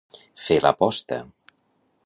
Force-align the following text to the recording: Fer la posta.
Fer 0.43 0.57
la 0.63 0.71
posta. 0.79 1.21